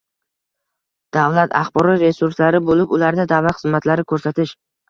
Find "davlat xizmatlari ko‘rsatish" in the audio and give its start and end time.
3.35-4.57